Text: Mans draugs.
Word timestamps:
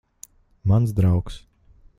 Mans 0.65 0.93
draugs. 0.95 1.39